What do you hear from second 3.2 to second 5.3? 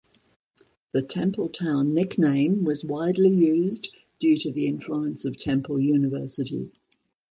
used due to the influence